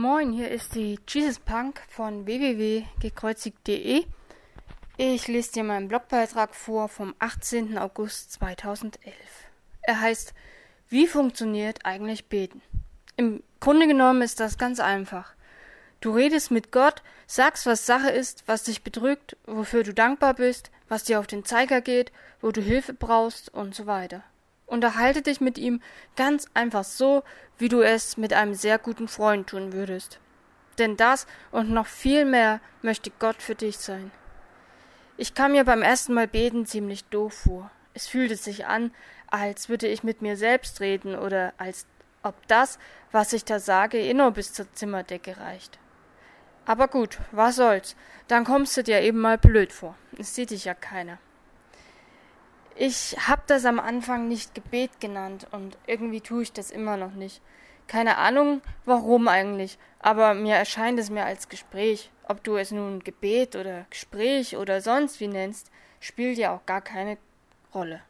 Moin, 0.00 0.32
hier 0.32 0.50
ist 0.50 0.76
die 0.76 0.98
Jesus 1.06 1.38
Punk 1.38 1.78
von 1.90 2.24
www.gekreuzigt.de. 2.24 4.06
Ich 4.96 5.28
lese 5.28 5.52
dir 5.52 5.62
meinen 5.62 5.88
Blogbeitrag 5.88 6.54
vor 6.54 6.88
vom 6.88 7.14
18. 7.18 7.76
August 7.76 8.32
2011. 8.32 9.14
Er 9.82 10.00
heißt 10.00 10.32
Wie 10.88 11.06
funktioniert 11.06 11.84
eigentlich 11.84 12.30
Beten? 12.30 12.62
Im 13.18 13.42
Grunde 13.60 13.86
genommen 13.86 14.22
ist 14.22 14.40
das 14.40 14.56
ganz 14.56 14.80
einfach. 14.80 15.34
Du 16.00 16.12
redest 16.12 16.50
mit 16.50 16.72
Gott, 16.72 17.02
sagst, 17.26 17.66
was 17.66 17.84
Sache 17.84 18.08
ist, 18.08 18.44
was 18.46 18.62
dich 18.62 18.82
bedrückt, 18.82 19.36
wofür 19.44 19.82
du 19.82 19.92
dankbar 19.92 20.32
bist, 20.32 20.70
was 20.88 21.04
dir 21.04 21.20
auf 21.20 21.26
den 21.26 21.44
Zeiger 21.44 21.82
geht, 21.82 22.10
wo 22.40 22.52
du 22.52 22.62
Hilfe 22.62 22.94
brauchst 22.94 23.52
und 23.52 23.74
so 23.74 23.84
weiter. 23.84 24.24
Unterhalte 24.70 25.20
dich 25.20 25.40
mit 25.40 25.58
ihm 25.58 25.82
ganz 26.14 26.46
einfach 26.54 26.84
so, 26.84 27.24
wie 27.58 27.68
du 27.68 27.80
es 27.80 28.16
mit 28.16 28.32
einem 28.32 28.54
sehr 28.54 28.78
guten 28.78 29.08
Freund 29.08 29.48
tun 29.48 29.72
würdest. 29.72 30.20
Denn 30.78 30.96
das 30.96 31.26
und 31.50 31.70
noch 31.70 31.88
viel 31.88 32.24
mehr 32.24 32.60
möchte 32.80 33.10
Gott 33.18 33.42
für 33.42 33.56
dich 33.56 33.78
sein. 33.78 34.12
Ich 35.16 35.34
kam 35.34 35.52
mir 35.52 35.64
beim 35.64 35.82
ersten 35.82 36.14
Mal 36.14 36.28
beten 36.28 36.66
ziemlich 36.66 37.04
doof 37.06 37.34
vor. 37.34 37.72
Es 37.94 38.06
fühlte 38.06 38.36
sich 38.36 38.66
an, 38.66 38.94
als 39.26 39.68
würde 39.68 39.88
ich 39.88 40.04
mit 40.04 40.22
mir 40.22 40.36
selbst 40.36 40.80
reden 40.80 41.16
oder 41.16 41.52
als 41.58 41.86
ob 42.22 42.46
das, 42.46 42.78
was 43.10 43.32
ich 43.32 43.44
da 43.44 43.58
sage, 43.58 43.98
eh 43.98 44.14
nur 44.14 44.30
bis 44.30 44.52
zur 44.52 44.72
Zimmerdecke 44.72 45.36
reicht. 45.38 45.80
Aber 46.64 46.86
gut, 46.86 47.18
was 47.32 47.56
soll's, 47.56 47.96
dann 48.28 48.44
kommst 48.44 48.76
du 48.76 48.84
dir 48.84 49.00
eben 49.00 49.18
mal 49.18 49.36
blöd 49.36 49.72
vor. 49.72 49.96
Es 50.16 50.36
sieht 50.36 50.50
dich 50.50 50.64
ja 50.64 50.74
keiner. 50.74 51.18
Ich 52.82 53.14
habe 53.28 53.42
das 53.46 53.66
am 53.66 53.78
Anfang 53.78 54.26
nicht 54.26 54.54
Gebet 54.54 55.00
genannt 55.00 55.46
und 55.50 55.76
irgendwie 55.86 56.22
tue 56.22 56.44
ich 56.44 56.52
das 56.54 56.70
immer 56.70 56.96
noch 56.96 57.12
nicht. 57.12 57.42
Keine 57.86 58.16
Ahnung, 58.16 58.62
warum 58.86 59.28
eigentlich, 59.28 59.76
aber 59.98 60.32
mir 60.32 60.54
erscheint 60.54 60.98
es 60.98 61.10
mir 61.10 61.26
als 61.26 61.50
Gespräch. 61.50 62.10
Ob 62.26 62.42
du 62.42 62.56
es 62.56 62.70
nun 62.70 63.04
Gebet 63.04 63.54
oder 63.54 63.84
Gespräch 63.90 64.56
oder 64.56 64.80
sonst 64.80 65.20
wie 65.20 65.28
nennst, 65.28 65.70
spielt 66.00 66.38
ja 66.38 66.56
auch 66.56 66.64
gar 66.64 66.80
keine 66.80 67.18
Rolle. 67.74 68.00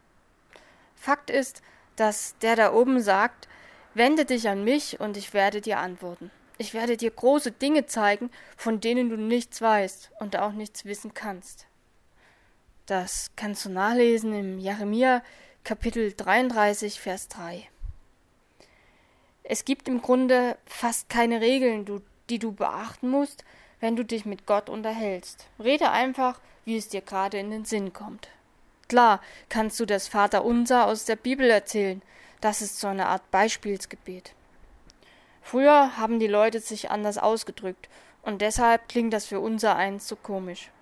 Fakt 0.95 1.31
ist, 1.31 1.63
dass 1.97 2.39
der 2.39 2.55
da 2.55 2.73
oben 2.73 3.01
sagt, 3.01 3.49
wende 3.95 4.25
dich 4.25 4.49
an 4.49 4.63
mich 4.63 5.01
und 5.01 5.17
ich 5.17 5.35
werde 5.35 5.61
dir 5.61 5.81
antworten. 5.81 6.31
Ich 6.59 6.75
werde 6.75 6.97
dir 6.97 7.11
große 7.11 7.51
Dinge 7.51 7.87
zeigen, 7.87 8.31
von 8.57 8.79
denen 8.81 9.09
du 9.09 9.17
nichts 9.17 9.61
weißt 9.61 10.13
und 10.21 10.37
auch 10.37 10.53
nichts 10.53 10.85
wissen 10.85 11.13
kannst. 11.13 11.67
Das 12.91 13.31
kannst 13.37 13.65
du 13.65 13.71
nachlesen 13.71 14.35
im 14.35 14.59
Jeremia 14.59 15.23
Kapitel 15.63 16.13
33, 16.13 17.01
Vers 17.01 17.29
3. 17.29 17.69
Es 19.45 19.65
gibt 19.65 19.87
im 19.87 20.03
Grunde 20.03 20.59
fast 20.67 21.09
keine 21.09 21.41
Regeln, 21.41 21.87
die 22.29 22.41
du 22.41 22.51
beachten 22.51 23.09
musst, 23.09 23.45
wenn 23.79 23.95
du 23.95 24.05
dich 24.05 24.25
mit 24.27 24.45
Gott 24.45 24.69
unterhältst. 24.69 25.47
Rede 25.61 25.93
einfach, 25.93 26.41
wie 26.65 26.77
es 26.77 26.89
dir 26.89 27.01
gerade 27.01 27.39
in 27.39 27.53
den 27.53 27.65
Sinn 27.65 27.93
kommt. 27.93 28.27
Klar 28.89 29.21
kannst 29.49 29.79
du 29.79 29.87
das 29.87 30.09
Vaterunser 30.09 30.87
aus 30.89 31.05
der 31.05 31.15
Bibel 31.15 31.49
erzählen. 31.49 32.03
Das 32.41 32.61
ist 32.61 32.81
so 32.81 32.89
eine 32.89 33.07
Art 33.07 33.31
Beispielsgebet. 33.31 34.35
Früher 35.43 35.97
haben 35.97 36.19
die 36.19 36.27
Leute 36.27 36.59
sich 36.59 36.91
anders 36.91 37.19
ausgedrückt 37.19 37.89
und 38.23 38.43
deshalb 38.43 38.89
klingt 38.89 39.13
das 39.13 39.27
für 39.27 39.39
unser 39.39 39.77
eins 39.77 40.09
so 40.09 40.17
komisch. 40.17 40.73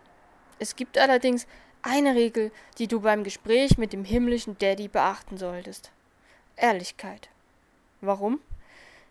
Es 0.58 0.74
gibt 0.74 0.96
allerdings 0.96 1.46
eine 1.82 2.14
Regel, 2.14 2.50
die 2.78 2.86
du 2.86 3.00
beim 3.00 3.24
Gespräch 3.24 3.78
mit 3.78 3.92
dem 3.92 4.04
himmlischen 4.04 4.58
Daddy 4.58 4.88
beachten 4.88 5.38
solltest. 5.38 5.90
Ehrlichkeit. 6.56 7.28
Warum? 8.00 8.40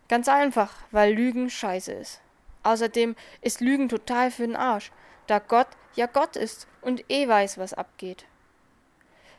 Ganz 0.07 0.27
einfach, 0.27 0.73
weil 0.91 1.13
Lügen 1.13 1.49
scheiße 1.49 1.91
ist. 1.93 2.21
Außerdem 2.63 3.15
ist 3.41 3.61
Lügen 3.61 3.89
total 3.89 4.31
für 4.31 4.45
den 4.45 4.55
Arsch, 4.55 4.91
da 5.27 5.39
Gott 5.39 5.67
ja 5.95 6.05
Gott 6.05 6.35
ist 6.35 6.67
und 6.81 7.03
eh 7.09 7.27
weiß, 7.27 7.57
was 7.57 7.73
abgeht. 7.73 8.25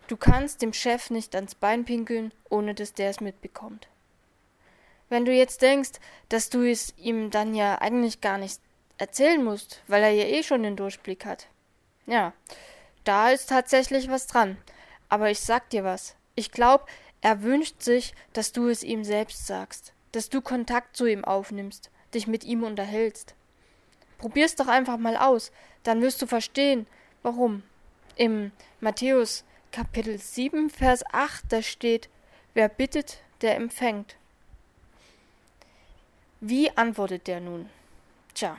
Du 0.09 0.17
kannst 0.17 0.63
dem 0.63 0.73
Chef 0.73 1.11
nicht 1.11 1.35
ans 1.35 1.55
Bein 1.55 1.85
pinkeln, 1.85 2.33
ohne 2.49 2.75
dass 2.75 2.95
der 2.95 3.11
es 3.11 3.21
mitbekommt. 3.21 3.89
Wenn 5.09 5.25
du 5.25 5.33
jetzt 5.33 5.63
denkst, 5.63 5.93
dass 6.29 6.51
du 6.51 6.63
es 6.63 6.95
ihm 6.99 7.31
dann 7.31 7.55
ja 7.55 7.81
eigentlich 7.81 8.21
gar 8.21 8.39
nicht 8.39 8.61
erzählen 8.99 9.43
musst, 9.43 9.83
weil 9.87 10.03
er 10.03 10.11
ja 10.11 10.25
eh 10.25 10.43
schon 10.43 10.63
den 10.63 10.77
Durchblick 10.77 11.25
hat. 11.25 11.47
Ja, 12.07 12.33
da 13.09 13.31
ist 13.31 13.49
tatsächlich 13.49 14.11
was 14.11 14.27
dran. 14.27 14.59
Aber 15.09 15.31
ich 15.31 15.41
sag 15.41 15.71
dir 15.71 15.83
was. 15.83 16.15
Ich 16.35 16.51
glaub, 16.51 16.87
er 17.23 17.43
wünscht 17.43 17.83
sich, 17.83 18.15
dass 18.35 18.53
du 18.53 18.69
es 18.69 18.83
ihm 18.83 19.03
selbst 19.03 19.47
sagst, 19.47 19.95
dass 20.13 20.29
du 20.29 20.43
Kontakt 20.43 20.95
zu 20.95 21.07
ihm 21.07 21.25
aufnimmst, 21.25 21.91
dich 22.13 22.27
mit 22.27 22.45
ihm 22.45 22.63
unterhältst. 22.63 23.35
Probier's 24.19 24.57
doch 24.57 24.69
einfach 24.69 24.99
mal 24.99 25.17
aus, 25.17 25.53
dann 25.85 26.03
wirst 26.03 26.21
du 26.21 26.27
verstehen, 26.27 26.87
warum. 27.23 27.63
Im 28.17 28.53
Matthäus 28.81 29.45
Kapitel 29.73 30.19
7, 30.19 30.69
Vers 30.69 31.03
8, 31.11 31.45
da 31.49 31.63
steht, 31.63 32.11
wer 32.53 32.69
bittet, 32.69 33.23
der 33.41 33.57
empfängt. 33.57 34.17
Wie 36.41 36.77
antwortet 36.77 37.27
der 37.27 37.41
nun? 37.41 37.71
Tja, 38.35 38.59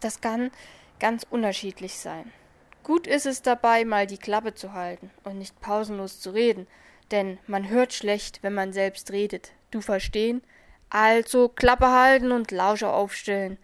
das 0.00 0.20
kann 0.20 0.50
ganz 0.98 1.26
unterschiedlich 1.28 1.98
sein. 1.98 2.32
Gut 2.82 3.06
ist 3.06 3.26
es 3.26 3.42
dabei, 3.42 3.84
mal 3.84 4.06
die 4.06 4.18
Klappe 4.18 4.54
zu 4.54 4.72
halten 4.72 5.10
und 5.22 5.38
nicht 5.38 5.60
pausenlos 5.60 6.20
zu 6.20 6.30
reden, 6.30 6.66
denn 7.12 7.38
man 7.46 7.68
hört 7.68 7.92
schlecht, 7.92 8.42
wenn 8.42 8.54
man 8.54 8.72
selbst 8.72 9.12
redet. 9.12 9.52
Du 9.70 9.80
verstehen? 9.80 10.42
Also 10.90 11.48
Klappe 11.48 11.90
halten 11.90 12.32
und 12.32 12.50
Lauscher 12.50 12.92
aufstellen. 12.92 13.56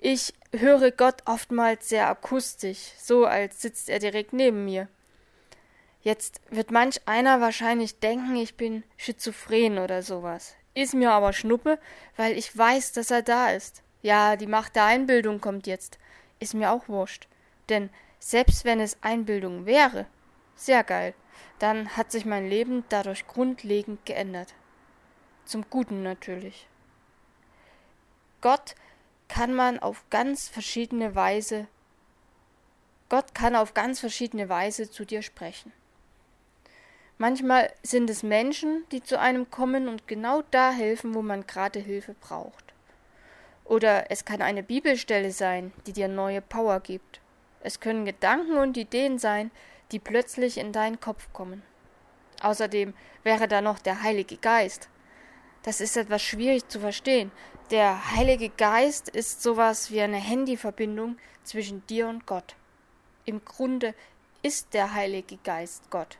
Ich 0.00 0.32
höre 0.52 0.92
Gott 0.92 1.22
oftmals 1.26 1.88
sehr 1.88 2.08
akustisch, 2.08 2.92
so 2.96 3.26
als 3.26 3.60
sitzt 3.60 3.88
er 3.88 3.98
direkt 3.98 4.32
neben 4.32 4.64
mir. 4.64 4.88
Jetzt 6.00 6.40
wird 6.50 6.70
manch 6.70 7.00
einer 7.06 7.40
wahrscheinlich 7.40 7.98
denken, 7.98 8.36
ich 8.36 8.56
bin 8.56 8.84
schizophren 8.96 9.78
oder 9.78 10.02
sowas. 10.02 10.54
Ist 10.74 10.94
mir 10.94 11.10
aber 11.10 11.32
Schnuppe, 11.32 11.78
weil 12.16 12.38
ich 12.38 12.56
weiß, 12.56 12.92
dass 12.92 13.10
er 13.10 13.22
da 13.22 13.50
ist. 13.50 13.82
Ja, 14.00 14.36
die 14.36 14.46
Macht 14.46 14.76
der 14.76 14.84
Einbildung 14.84 15.40
kommt 15.40 15.66
jetzt. 15.66 15.98
Ist 16.38 16.54
mir 16.54 16.70
auch 16.70 16.88
wurscht. 16.88 17.26
Denn 17.68 17.90
selbst 18.18 18.64
wenn 18.64 18.80
es 18.80 18.98
Einbildung 19.02 19.66
wäre, 19.66 20.06
sehr 20.54 20.84
geil, 20.84 21.14
dann 21.58 21.96
hat 21.96 22.10
sich 22.10 22.24
mein 22.24 22.48
Leben 22.48 22.84
dadurch 22.88 23.26
grundlegend 23.26 24.04
geändert. 24.06 24.54
Zum 25.44 25.64
Guten 25.70 26.02
natürlich. 26.02 26.66
Gott 28.40 28.74
kann 29.28 29.54
man 29.54 29.78
auf 29.78 30.04
ganz 30.10 30.48
verschiedene 30.48 31.14
Weise 31.14 31.68
Gott 33.08 33.34
kann 33.34 33.56
auf 33.56 33.72
ganz 33.72 34.00
verschiedene 34.00 34.50
Weise 34.50 34.90
zu 34.90 35.06
dir 35.06 35.22
sprechen. 35.22 35.72
Manchmal 37.16 37.72
sind 37.82 38.10
es 38.10 38.22
Menschen, 38.22 38.84
die 38.92 39.02
zu 39.02 39.18
einem 39.18 39.50
kommen 39.50 39.88
und 39.88 40.06
genau 40.06 40.42
da 40.50 40.70
helfen, 40.70 41.14
wo 41.14 41.22
man 41.22 41.46
gerade 41.46 41.78
Hilfe 41.78 42.14
braucht. 42.14 42.64
Oder 43.64 44.10
es 44.10 44.24
kann 44.24 44.42
eine 44.42 44.62
Bibelstelle 44.62 45.30
sein, 45.30 45.72
die 45.86 45.92
dir 45.92 46.08
neue 46.08 46.42
Power 46.42 46.80
gibt. 46.80 47.20
Es 47.60 47.80
können 47.80 48.04
Gedanken 48.04 48.56
und 48.56 48.76
Ideen 48.76 49.18
sein, 49.18 49.50
die 49.92 49.98
plötzlich 49.98 50.58
in 50.58 50.72
deinen 50.72 51.00
Kopf 51.00 51.32
kommen. 51.32 51.62
Außerdem 52.42 52.94
wäre 53.22 53.48
da 53.48 53.60
noch 53.60 53.78
der 53.78 54.02
Heilige 54.02 54.36
Geist. 54.36 54.88
Das 55.62 55.80
ist 55.80 55.96
etwas 55.96 56.22
schwierig 56.22 56.68
zu 56.68 56.80
verstehen. 56.80 57.32
Der 57.70 58.12
Heilige 58.14 58.48
Geist 58.48 59.08
ist 59.08 59.42
sowas 59.42 59.90
wie 59.90 60.00
eine 60.00 60.16
Handyverbindung 60.16 61.18
zwischen 61.42 61.86
dir 61.86 62.08
und 62.08 62.26
Gott. 62.26 62.54
Im 63.24 63.44
Grunde 63.44 63.94
ist 64.42 64.72
der 64.72 64.94
Heilige 64.94 65.36
Geist 65.38 65.90
Gott. 65.90 66.18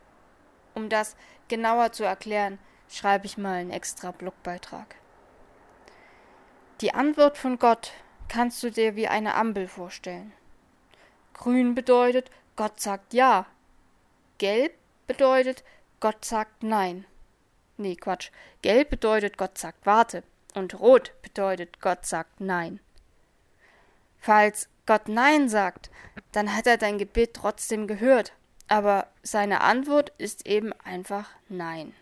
Um 0.75 0.89
das 0.89 1.15
genauer 1.47 1.91
zu 1.91 2.03
erklären, 2.03 2.59
schreibe 2.89 3.25
ich 3.25 3.37
mal 3.37 3.55
einen 3.55 3.71
extra 3.71 4.11
Blogbeitrag. 4.11 4.95
Die 6.81 6.93
Antwort 6.93 7.37
von 7.37 7.57
Gott 7.59 7.91
kannst 8.27 8.61
du 8.61 8.71
dir 8.71 8.95
wie 8.95 9.07
eine 9.07 9.35
Ampel 9.35 9.67
vorstellen. 9.67 10.31
Grün 11.39 11.73
bedeutet, 11.73 12.29
Gott 12.57 12.81
sagt 12.81 13.13
ja. 13.13 13.45
Gelb 14.39 14.73
bedeutet, 15.07 15.63
Gott 16.01 16.25
sagt 16.25 16.63
nein. 16.63 17.05
Nee, 17.77 17.95
Quatsch. 17.95 18.29
Gelb 18.61 18.89
bedeutet, 18.89 19.37
Gott 19.37 19.57
sagt 19.57 19.85
warte. 19.85 20.23
Und 20.53 20.77
rot 20.81 21.13
bedeutet, 21.21 21.79
Gott 21.79 22.05
sagt 22.05 22.41
nein. 22.41 22.81
Falls 24.17 24.67
Gott 24.85 25.07
Nein 25.07 25.47
sagt, 25.47 25.89
dann 26.33 26.55
hat 26.55 26.67
er 26.67 26.77
dein 26.77 26.97
Gebet 26.97 27.35
trotzdem 27.35 27.87
gehört, 27.87 28.33
aber 28.67 29.07
seine 29.23 29.61
Antwort 29.61 30.11
ist 30.17 30.45
eben 30.45 30.73
einfach 30.83 31.29
Nein. 31.47 31.93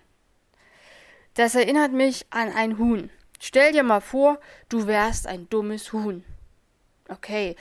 Das 1.35 1.53
erinnert 1.53 1.91
mich 1.91 2.25
an 2.31 2.51
ein 2.51 2.79
Huhn. 2.79 3.11
Stell 3.39 3.73
dir 3.73 3.83
mal 3.83 3.99
vor, 3.99 4.39
du 4.69 4.87
wärst 4.87 5.27
ein 5.27 5.47
dummes 5.49 5.93
Huhn. 5.93 6.23
Okay, 7.07 7.55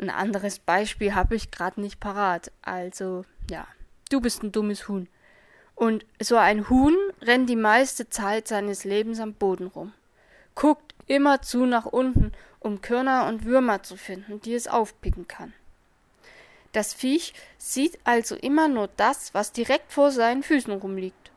ein 0.00 0.10
anderes 0.10 0.58
Beispiel 0.58 1.14
habe 1.14 1.34
ich 1.34 1.50
gerade 1.50 1.80
nicht 1.80 2.00
parat. 2.00 2.50
Also, 2.62 3.24
ja, 3.50 3.66
du 4.10 4.20
bist 4.20 4.42
ein 4.42 4.52
dummes 4.52 4.88
Huhn. 4.88 5.08
Und 5.74 6.04
so 6.20 6.36
ein 6.36 6.68
Huhn 6.68 6.96
rennt 7.22 7.48
die 7.48 7.56
meiste 7.56 8.08
Zeit 8.08 8.48
seines 8.48 8.84
Lebens 8.84 9.20
am 9.20 9.34
Boden 9.34 9.66
rum. 9.66 9.92
guckt 10.54 10.94
immerzu 11.06 11.64
nach 11.64 11.86
unten, 11.86 12.32
um 12.58 12.82
Körner 12.82 13.26
und 13.26 13.44
Würmer 13.44 13.82
zu 13.82 13.96
finden, 13.96 14.40
die 14.42 14.54
es 14.54 14.68
aufpicken 14.68 15.26
kann. 15.26 15.52
Das 16.72 16.94
Viech 16.94 17.34
sieht 17.58 17.98
also 18.04 18.36
immer 18.36 18.68
nur 18.68 18.88
das, 18.96 19.34
was 19.34 19.52
direkt 19.52 19.90
vor 19.92 20.12
seinen 20.12 20.42
Füßen 20.42 20.72
rumliegt. 20.72 21.30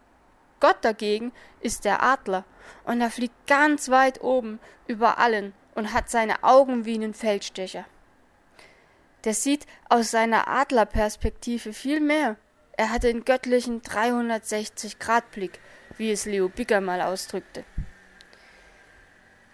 Gott 0.60 0.78
dagegen 0.82 1.32
ist 1.60 1.86
der 1.86 2.04
Adler, 2.04 2.46
und 2.86 3.02
er 3.02 3.10
fliegt 3.10 3.48
ganz 3.48 3.90
weit 3.90 4.22
oben 4.22 4.60
über 4.88 5.18
allen 5.18 5.54
und 5.76 5.94
hat 5.94 6.10
seine 6.10 6.44
Augen 6.44 6.86
wie 6.86 6.96
einen 6.96 7.14
Feldstecher. 7.14 7.86
Der 9.24 9.34
sieht 9.34 9.66
aus 9.90 10.12
seiner 10.12 10.48
Adlerperspektive 10.48 11.74
viel 11.74 12.00
mehr. 12.00 12.36
Er 12.76 12.92
hat 12.92 13.04
den 13.04 13.24
göttlichen 13.24 13.82
360-Grad-Blick, 13.82 15.60
wie 15.98 16.12
es 16.12 16.26
Leo 16.26 16.50
Bigger 16.50 16.82
mal 16.82 17.02
ausdrückte. 17.02 17.64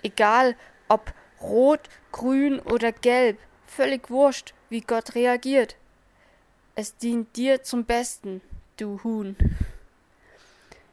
Egal 0.02 0.56
ob 0.88 1.14
rot, 1.42 1.82
grün 2.12 2.60
oder 2.60 2.92
gelb, 2.92 3.38
völlig 3.68 4.10
wurscht, 4.10 4.54
wie 4.70 4.82
Gott 4.82 5.16
reagiert. 5.16 5.76
Es 6.76 6.96
dient 6.96 7.36
dir 7.36 7.64
zum 7.64 7.86
Besten, 7.86 8.42
du 8.78 9.04
Huhn. 9.04 9.36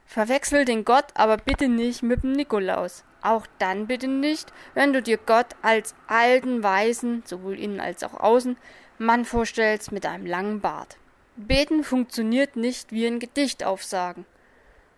Verwechsel 0.07 0.65
den 0.65 0.85
Gott 0.85 1.07
aber 1.15 1.37
bitte 1.37 1.69
nicht 1.69 2.03
mit 2.03 2.23
dem 2.23 2.33
Nikolaus. 2.33 3.05
Auch 3.27 3.49
dann 3.59 3.89
bitte 3.89 4.07
nicht, 4.07 4.53
wenn 4.75 4.93
du 4.93 5.03
dir 5.03 5.17
Gott 5.19 5.57
als 5.61 5.97
alten, 6.07 6.63
weisen, 6.63 7.25
sowohl 7.27 7.59
innen 7.59 7.81
als 7.81 8.05
auch 8.05 8.15
außen, 8.15 8.57
Mann 8.99 9.25
vorstellst 9.25 9.91
mit 9.91 10.07
einem 10.07 10.27
langen 10.27 10.61
Bart. 10.61 10.97
Beten 11.35 11.83
funktioniert 11.83 12.55
nicht 12.55 12.93
wie 12.93 13.05
ein 13.05 13.19
Gedicht 13.19 13.65
aufsagen. 13.65 14.27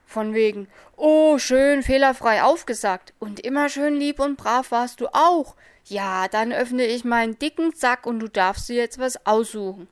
Von 0.04 0.34
wegen, 0.34 0.68
oh, 0.94 1.38
schön 1.38 1.82
fehlerfrei 1.82 2.42
aufgesagt 2.42 3.14
und 3.18 3.40
immer 3.40 3.70
schön 3.70 3.96
lieb 3.96 4.20
und 4.20 4.36
brav 4.36 4.72
warst 4.72 5.00
du 5.00 5.06
auch. 5.14 5.56
Ja, 5.86 6.28
dann 6.28 6.52
öffne 6.52 6.84
ich 6.84 7.06
meinen 7.06 7.38
dicken 7.38 7.72
Sack 7.74 8.04
und 8.04 8.20
du 8.20 8.28
darfst 8.28 8.68
dir 8.68 8.76
jetzt 8.76 8.98
was 8.98 9.24
aussuchen. 9.24 9.88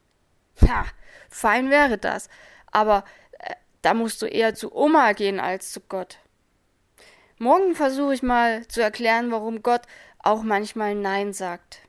Ja, 0.61 0.85
fein 1.31 1.71
wäre 1.71 1.97
das, 1.97 2.29
aber 2.71 3.05
äh, 3.39 3.55
da 3.81 3.95
musst 3.95 4.21
du 4.21 4.27
eher 4.27 4.55
zu 4.55 4.77
Oma 4.77 5.15
gehen 5.15 5.41
als 5.41 5.73
zu 5.73 5.81
Gott. 5.81 6.19
Morgen 7.39 7.75
versuche 7.75 8.15
ich 8.15 8.23
mal 8.23 8.67
zu 8.67 8.81
erklären, 8.81 9.31
warum 9.31 9.63
Gott 9.63 9.83
auch 10.21 10.43
manchmal 10.43 10.95
Nein 10.95 11.35
sagt. 11.35 11.81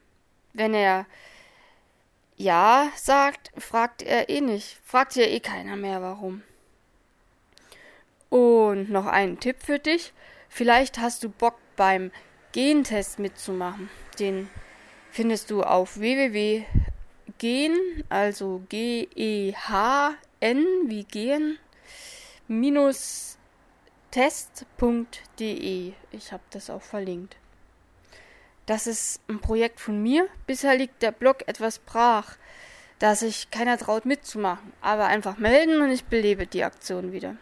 Wenn 0.51 0.73
er 0.73 1.05
Ja 2.35 2.91
sagt, 2.97 3.51
fragt 3.57 4.01
er 4.01 4.27
eh 4.27 4.41
nicht, 4.41 4.77
fragt 4.83 5.15
ja 5.15 5.23
eh 5.23 5.39
keiner 5.39 5.77
mehr 5.77 6.01
warum. 6.01 6.43
Und 8.29 8.89
noch 8.89 9.05
ein 9.05 9.39
Tipp 9.39 9.63
für 9.63 9.79
dich. 9.79 10.11
Vielleicht 10.49 10.97
hast 10.99 11.23
du 11.23 11.29
Bock 11.29 11.55
beim 11.77 12.11
Gentest 12.51 13.17
mitzumachen. 13.17 13.89
Den 14.19 14.49
findest 15.11 15.49
du 15.49 15.63
auf 15.63 15.97
www.gen, 15.97 16.65
also 18.09 18.63
G-E-H-N 18.67 20.65
wie 20.87 21.05
gehen, 21.05 21.57
minus 22.49 23.36
test.de. 24.17 25.93
Ich 26.09 26.31
habe 26.31 26.43
das 26.49 26.71
auch 26.71 26.81
verlinkt. 26.81 27.35
Das 28.65 28.87
ist 28.87 29.21
ein 29.29 29.39
Projekt 29.39 29.79
von 29.79 30.01
mir. 30.01 30.27
Bisher 30.47 30.75
liegt 30.75 31.03
der 31.03 31.11
Blog 31.11 31.47
etwas 31.47 31.77
brach, 31.77 32.35
da 32.97 33.13
sich 33.13 33.51
keiner 33.51 33.77
traut 33.77 34.05
mitzumachen. 34.05 34.73
Aber 34.81 35.05
einfach 35.05 35.37
melden 35.37 35.83
und 35.83 35.91
ich 35.91 36.05
belebe 36.05 36.47
die 36.47 36.63
Aktion 36.63 37.11
wieder. 37.11 37.35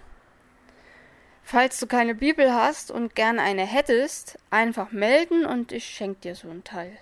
Falls 1.44 1.80
du 1.80 1.88
keine 1.88 2.14
Bibel 2.14 2.54
hast 2.54 2.92
und 2.92 3.16
gern 3.16 3.40
eine 3.40 3.66
hättest, 3.66 4.38
einfach 4.50 4.92
melden 4.92 5.46
und 5.46 5.72
ich 5.72 5.86
schenke 5.86 6.20
dir 6.20 6.36
so 6.36 6.50
ein 6.50 6.66
Teil. 6.66 6.98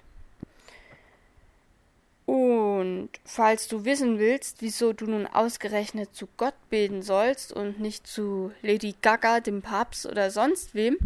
Und 2.83 3.07
falls 3.23 3.69
du 3.69 3.85
wissen 3.85 4.19
willst, 4.19 4.61
wieso 4.61 4.91
du 4.91 5.05
nun 5.05 5.25
ausgerechnet 5.25 6.13
zu 6.13 6.27
Gott 6.35 6.55
beten 6.69 7.01
sollst 7.01 7.53
und 7.53 7.79
nicht 7.79 8.05
zu 8.05 8.51
Lady 8.61 8.93
Gaga, 9.01 9.39
dem 9.39 9.61
Papst 9.61 10.05
oder 10.05 10.31
sonst 10.31 10.75
wem, 10.75 10.97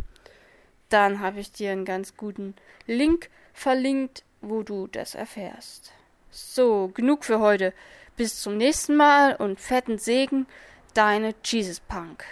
dann 0.89 1.19
habe 1.19 1.39
ich 1.39 1.51
dir 1.51 1.71
einen 1.71 1.85
ganz 1.85 2.17
guten 2.17 2.55
Link 2.87 3.29
verlinkt, 3.53 4.23
wo 4.41 4.63
du 4.63 4.87
das 4.87 5.13
erfährst. 5.13 5.91
So, 6.31 6.87
genug 6.95 7.23
für 7.23 7.39
heute. 7.41 7.73
Bis 8.15 8.41
zum 8.41 8.57
nächsten 8.57 8.95
Mal 8.95 9.35
und 9.35 9.59
fetten 9.59 9.99
Segen, 9.99 10.47
deine 10.95 11.35
Jesus 11.45 11.79
Punk. 11.79 12.23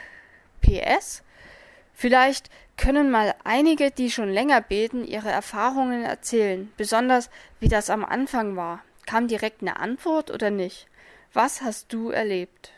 PS 0.62 1.21
Vielleicht 1.94 2.50
können 2.77 3.12
mal 3.12 3.36
einige, 3.44 3.92
die 3.92 4.09
schon 4.09 4.30
länger 4.30 4.59
beten, 4.59 5.06
ihre 5.06 5.30
Erfahrungen 5.30 6.03
erzählen, 6.03 6.74
besonders 6.77 7.30
wie 7.59 7.69
das 7.69 7.92
am 7.92 8.03
Anfang 8.03 8.56
war. 8.56 8.81
Kam 9.06 9.28
direkt 9.28 9.62
eine 9.62 9.80
Antwort 9.80 10.31
oder 10.31 10.50
nicht? 10.50 10.88
Was 11.34 11.62
hast 11.62 11.94
du 11.94 12.10
erlebt? 12.10 12.72